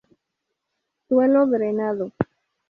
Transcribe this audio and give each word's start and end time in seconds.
Suelo 1.07 1.45
drenado. 1.45 2.11